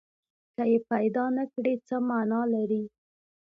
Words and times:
که 0.55 0.63
یې 0.71 0.79
پیدا 0.91 1.25
نه 1.37 1.45
کړي، 1.53 1.73
څه 1.87 1.95
معنی 2.07 2.41
لري؟ 2.53 2.83